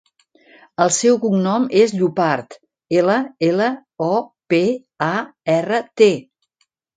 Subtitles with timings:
[0.85, 2.55] El seu cognom és Llopart:
[3.01, 3.17] ela,
[3.49, 3.69] ela,
[4.07, 4.09] o,
[4.55, 4.63] pe,
[5.11, 5.11] a,
[5.59, 6.11] erra, te.